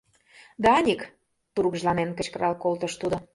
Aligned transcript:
—Даник,— 0.63 1.01
тургыжланен 1.53 2.09
кычкырал 2.17 2.53
колтыш 2.63 2.93
тудо. 3.01 3.17